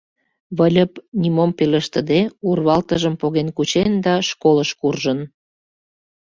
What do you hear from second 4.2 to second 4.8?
школыш